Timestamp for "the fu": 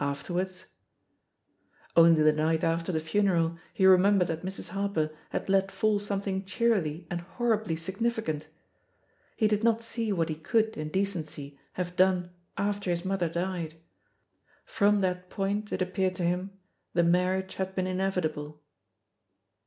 2.92-3.20